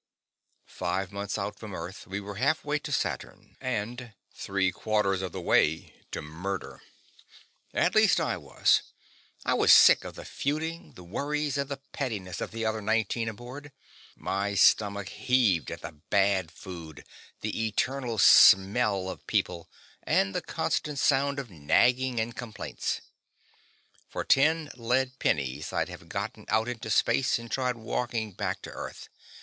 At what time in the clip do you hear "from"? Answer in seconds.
1.59-1.75